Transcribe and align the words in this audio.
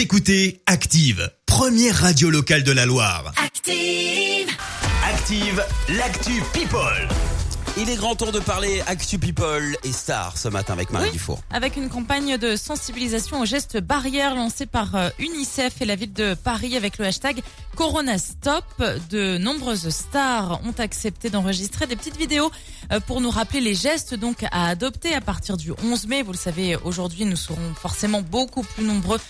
Vous 0.00 0.04
écoutez 0.04 0.62
Active, 0.64 1.30
première 1.44 1.94
radio 1.94 2.30
locale 2.30 2.62
de 2.62 2.72
la 2.72 2.86
Loire. 2.86 3.34
Active. 3.36 4.48
Active, 5.04 5.62
l'actu 5.90 6.42
People. 6.54 7.06
Il 7.76 7.90
est 7.90 7.96
grand 7.96 8.16
tour 8.16 8.32
de 8.32 8.40
parler 8.40 8.82
Actu 8.86 9.18
People 9.18 9.76
et 9.84 9.92
Star 9.92 10.38
ce 10.38 10.48
matin 10.48 10.72
avec 10.72 10.90
Marie 10.90 11.08
Oui. 11.08 11.12
Dufour. 11.12 11.40
Avec 11.50 11.76
une 11.76 11.90
campagne 11.90 12.38
de 12.38 12.56
sensibilisation 12.56 13.40
aux 13.42 13.44
gestes 13.44 13.78
barrières 13.78 14.34
lancée 14.34 14.64
par 14.64 14.96
euh, 14.96 15.10
UNICEF 15.18 15.82
et 15.82 15.84
la 15.84 15.96
ville 15.96 16.14
de 16.14 16.32
Paris 16.32 16.78
avec 16.78 16.96
le 16.96 17.04
hashtag 17.04 17.42
Corona 17.76 18.16
Stop, 18.16 18.64
de 19.10 19.36
nombreuses 19.36 19.90
stars 19.90 20.62
ont 20.64 20.74
accepté 20.78 21.28
d'enregistrer 21.28 21.86
des 21.86 21.96
petites 21.96 22.16
vidéos 22.16 22.50
euh, 22.90 23.00
pour 23.00 23.20
nous 23.20 23.30
rappeler 23.30 23.60
les 23.60 23.74
gestes 23.74 24.14
donc 24.14 24.44
à 24.50 24.68
adopter 24.68 25.14
à 25.14 25.20
partir 25.20 25.58
du 25.58 25.72
11 25.84 26.06
mai. 26.06 26.22
Vous 26.22 26.32
le 26.32 26.38
savez, 26.38 26.76
aujourd'hui 26.76 27.26
nous 27.26 27.36
serons 27.36 27.74
forcément 27.74 28.22
beaucoup 28.22 28.62
plus 28.62 28.84
nombreux 28.84 29.20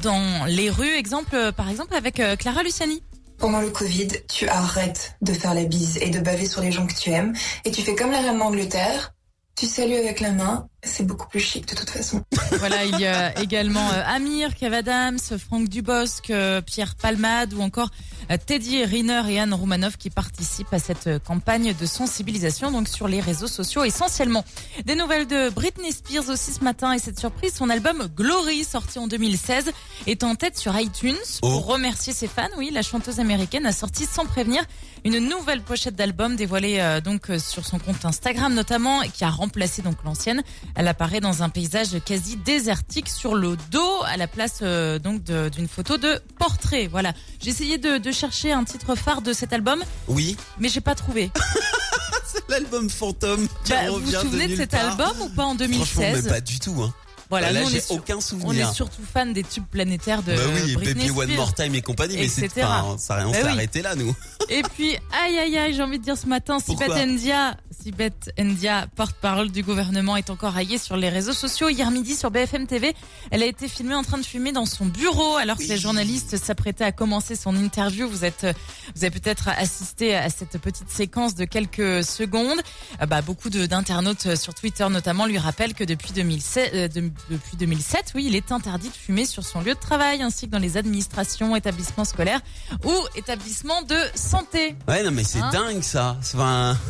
dans 0.00 0.44
les 0.46 0.70
rues. 0.70 0.94
Exemple, 0.94 1.34
euh, 1.34 1.52
par 1.52 1.68
exemple 1.68 1.94
avec 1.94 2.20
euh, 2.20 2.36
Clara 2.36 2.62
Luciani. 2.62 3.02
Pendant 3.38 3.60
le 3.60 3.70
Covid, 3.70 4.08
tu 4.28 4.48
arrêtes 4.48 5.16
de 5.20 5.32
faire 5.32 5.54
la 5.54 5.64
bise 5.64 5.98
et 5.98 6.10
de 6.10 6.20
baver 6.20 6.46
sur 6.46 6.62
les 6.62 6.72
gens 6.72 6.86
que 6.86 6.94
tu 6.94 7.10
aimes 7.10 7.34
et 7.64 7.70
tu 7.70 7.82
fais 7.82 7.94
comme 7.94 8.10
la 8.10 8.20
reine 8.20 8.38
d'Angleterre. 8.38 9.12
Tu 9.56 9.66
salues 9.66 9.96
avec 9.96 10.20
la 10.20 10.32
main, 10.32 10.68
c'est 10.86 11.04
beaucoup 11.04 11.28
plus 11.28 11.40
chic 11.40 11.68
de 11.68 11.74
toute 11.74 11.90
façon. 11.90 12.22
Voilà, 12.58 12.84
il 12.84 12.98
y 12.98 13.06
a 13.06 13.38
également 13.40 13.86
euh, 13.90 14.02
Amir, 14.06 14.54
Kev 14.54 14.74
Adams, 14.74 15.18
Franck 15.18 15.68
Dubosc, 15.68 16.30
euh, 16.30 16.60
Pierre 16.62 16.94
Palmade 16.94 17.52
ou 17.54 17.60
encore 17.60 17.90
euh, 18.30 18.36
Teddy 18.44 18.84
Riner 18.84 19.22
et 19.28 19.38
Anne 19.40 19.52
Roumanoff 19.52 19.96
qui 19.98 20.10
participent 20.10 20.72
à 20.72 20.78
cette 20.78 21.06
euh, 21.06 21.18
campagne 21.18 21.74
de 21.78 21.86
sensibilisation 21.86 22.70
donc 22.70 22.88
sur 22.88 23.08
les 23.08 23.20
réseaux 23.20 23.46
sociaux 23.48 23.84
essentiellement. 23.84 24.44
Des 24.84 24.94
nouvelles 24.94 25.26
de 25.26 25.50
Britney 25.50 25.92
Spears 25.92 26.28
aussi 26.30 26.52
ce 26.52 26.62
matin 26.64 26.92
et 26.92 26.98
cette 26.98 27.18
surprise, 27.18 27.52
son 27.54 27.68
album 27.68 28.08
Glory 28.16 28.64
sorti 28.64 28.98
en 28.98 29.06
2016 29.08 29.70
est 30.06 30.22
en 30.24 30.34
tête 30.34 30.56
sur 30.56 30.78
iTunes 30.78 31.14
pour 31.40 31.50
Oh. 31.56 31.60
remercier 31.60 32.12
ses 32.12 32.28
fans. 32.28 32.48
Oui, 32.56 32.70
la 32.72 32.82
chanteuse 32.82 33.20
américaine 33.20 33.66
a 33.66 33.72
sorti 33.72 34.06
sans 34.06 34.24
prévenir 34.26 34.62
une 35.04 35.18
nouvelle 35.18 35.60
pochette 35.62 35.94
d'album 35.94 36.36
dévoilée 36.36 36.78
euh, 36.80 37.00
donc 37.00 37.30
euh, 37.30 37.38
sur 37.38 37.64
son 37.64 37.78
compte 37.78 38.04
Instagram 38.04 38.52
notamment 38.54 39.02
et 39.02 39.08
qui 39.10 39.24
a 39.24 39.30
remplacé 39.30 39.82
donc 39.82 39.96
l'ancienne. 40.04 40.42
Elle 40.76 40.88
apparaît 40.88 41.20
dans 41.20 41.42
un 41.42 41.48
paysage 41.48 41.88
quasi 42.04 42.36
désertique 42.36 43.08
sur 43.08 43.34
le 43.34 43.56
dos 43.70 44.02
à 44.04 44.16
la 44.16 44.26
place 44.28 44.58
euh, 44.62 44.98
donc 44.98 45.22
d'une 45.22 45.68
photo 45.68 45.96
de 45.96 46.20
portrait. 46.38 46.86
Voilà. 46.86 47.12
J'ai 47.42 47.50
essayé 47.50 47.78
de, 47.78 47.96
de 47.98 48.12
chercher 48.12 48.52
un 48.52 48.64
titre 48.64 48.94
phare 48.94 49.22
de 49.22 49.32
cet 49.32 49.52
album, 49.52 49.82
Oui, 50.08 50.36
mais 50.58 50.68
j'ai 50.68 50.82
pas 50.82 50.94
trouvé. 50.94 51.30
c'est 52.26 52.48
l'album 52.50 52.90
fantôme 52.90 53.48
qui 53.64 53.70
Bah, 53.72 53.86
vous 53.88 53.94
revient 53.94 54.14
vous 54.16 54.20
souvenez 54.20 54.48
de, 54.48 54.56
cet 54.56 54.72
part. 54.72 54.90
album 54.90 55.22
ou 55.22 55.28
pas 55.30 55.44
en 55.44 55.56
Franchement, 55.56 55.66
2016 56.02 56.24
mais 56.24 56.30
pas 56.30 56.40
du 56.40 56.58
tout. 56.60 56.82
Hein. 56.82 56.92
Voilà, 57.30 57.50
Là, 57.52 57.60
nous, 57.60 57.66
on 57.66 57.70
j'ai 57.70 57.82
aucun 57.90 58.16
on 58.16 58.20
souvenir. 58.20 58.68
est 58.70 58.72
surtout 58.74 59.02
fan 59.12 59.32
des 59.32 59.42
tubes 59.42 59.66
planétaires 59.66 60.22
de 60.22 60.34
bah 60.34 60.42
oui, 60.64 60.74
Britney 60.74 61.08
Baby 61.08 61.10
One. 61.18 61.34
More 61.34 61.54
Time 61.54 61.74
et 61.74 61.82
compagnie, 61.82 62.16
mais 62.16 62.28
c'est 62.28 62.46
enfin, 62.62 62.96
ça, 62.98 63.24
on 63.26 63.30
Bah 63.32 63.36
s'est 63.38 63.42
oui. 63.44 63.48
arrêté 63.50 63.82
là, 63.82 63.94
nous. 63.96 64.14
Et 64.48 64.62
puis, 64.62 64.90
aïe 65.12 65.36
aïe 65.38 65.58
aïe, 65.58 65.74
j'ai 65.74 65.82
envie 65.82 65.98
de 65.98 66.04
dire 66.04 66.16
ce 66.16 66.26
matin, 66.26 66.58
Sibeth 66.60 66.94
Ndia, 66.94 67.56
Sibeth 67.82 68.30
Ndia, 68.38 68.86
porte-parole 68.94 69.50
du 69.50 69.64
gouvernement, 69.64 70.16
est 70.16 70.30
encore 70.30 70.56
haillée 70.56 70.78
sur 70.78 70.96
les 70.96 71.08
réseaux 71.08 71.32
sociaux. 71.32 71.68
Hier 71.68 71.90
midi 71.90 72.14
sur 72.14 72.30
BFM 72.30 72.68
TV, 72.68 72.94
elle 73.32 73.42
a 73.42 73.46
été 73.46 73.66
filmée 73.66 73.96
en 73.96 74.04
train 74.04 74.18
de 74.18 74.24
fumer 74.24 74.52
dans 74.52 74.66
son 74.66 74.86
bureau 74.86 75.36
alors 75.36 75.56
que 75.56 75.62
Oui. 75.62 75.68
les 75.68 75.78
journalistes 75.78 76.36
s'apprêtaient 76.36 76.84
à 76.84 76.92
commencer 76.92 77.34
son 77.34 77.56
interview. 77.56 78.08
Vous 78.08 78.24
êtes, 78.24 78.46
vous 78.94 79.04
avez 79.04 79.10
peut-être 79.18 79.48
assisté 79.48 80.14
à 80.14 80.30
cette 80.30 80.58
petite 80.58 80.90
séquence 80.90 81.34
de 81.34 81.44
quelques 81.44 82.04
secondes. 82.04 82.60
Euh, 83.02 83.06
Bah, 83.06 83.22
beaucoup 83.22 83.50
d'internautes 83.50 84.36
sur 84.36 84.54
Twitter 84.54 84.86
notamment 84.90 85.26
lui 85.26 85.38
rappellent 85.38 85.74
que 85.74 85.84
depuis 85.84 86.12
2007, 86.12 86.70
euh, 86.74 86.88
de- 86.88 87.10
depuis 87.30 87.56
2007, 87.56 88.12
oui, 88.14 88.24
il 88.26 88.34
est 88.34 88.52
interdit 88.52 88.88
de 88.88 88.94
fumer 88.94 89.26
sur 89.26 89.44
son 89.44 89.60
lieu 89.60 89.74
de 89.74 89.80
travail 89.80 90.22
ainsi 90.22 90.46
que 90.46 90.52
dans 90.52 90.58
les 90.58 90.76
administrations, 90.76 91.54
établissements 91.56 92.04
scolaires 92.04 92.40
ou 92.84 92.92
établissements 93.14 93.82
de 93.82 93.96
santé. 94.14 94.74
Ouais, 94.88 95.02
non, 95.02 95.10
mais 95.10 95.24
c'est 95.24 95.40
Hein 95.40 95.50
dingue 95.52 95.82
ça. 95.82 96.16
Enfin, 96.20 96.76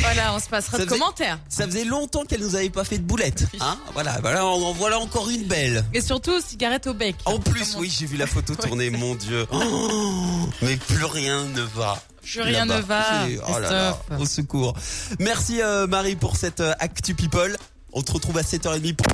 Voilà, 0.00 0.32
on 0.34 0.38
se 0.38 0.48
passera 0.48 0.76
Ça 0.78 0.84
de 0.84 0.88
faisait- 0.88 0.98
commentaires. 1.00 1.40
ça 1.48 1.64
faisait 1.66 1.84
longtemps 1.84 2.24
qu'elle 2.24 2.40
nous 2.40 2.54
avait 2.54 2.70
pas 2.70 2.84
fait 2.84 2.98
de 2.98 3.02
boulettes. 3.02 3.46
Hein 3.60 3.76
voilà, 3.94 4.16
voilà, 4.20 4.46
en 4.46 4.60
en 4.62 4.72
voilà 4.72 5.00
encore 5.00 5.28
une 5.28 5.42
belle. 5.44 5.84
Et 5.92 6.00
surtout, 6.00 6.40
cigarette 6.40 6.86
au 6.86 6.94
bec. 6.94 7.16
En 7.24 7.40
plus, 7.40 7.74
oui, 7.78 7.92
j'ai 7.92 8.06
vu 8.06 8.16
la 8.16 8.28
photo 8.28 8.54
tourner, 8.54 8.90
mon 8.90 9.16
Dieu. 9.16 9.44
Oh, 9.52 10.48
mais 10.62 10.76
plus 10.76 11.04
rien 11.04 11.44
ne 11.46 11.62
va. 11.62 12.00
Plus 12.22 12.40
rien 12.42 12.64
ne 12.64 12.78
va, 12.80 13.02
Oh 13.48 13.58
là 13.58 13.58
là, 13.70 13.98
Christophe. 14.08 14.20
au 14.20 14.26
secours. 14.26 14.74
Merci 15.18 15.60
euh, 15.60 15.88
Marie 15.88 16.14
pour 16.14 16.36
cette 16.36 16.60
euh, 16.60 16.72
Actu 16.78 17.14
People. 17.16 17.56
On 17.92 18.02
te 18.02 18.12
retrouve 18.12 18.38
à 18.38 18.42
7h30 18.42 18.94
pour... 18.94 19.06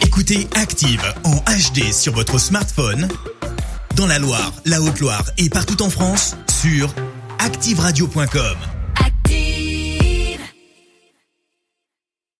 Écoutez 0.00 0.48
Active 0.54 1.02
en 1.24 1.36
HD 1.36 1.92
sur 1.92 2.14
votre 2.14 2.38
smartphone, 2.38 3.08
dans 3.94 4.06
la 4.06 4.18
Loire, 4.18 4.52
la 4.64 4.80
Haute-Loire 4.80 5.24
et 5.36 5.50
partout 5.50 5.82
en 5.82 5.90
France, 5.90 6.36
sur 6.48 6.88
activeradio.com. 7.38 8.75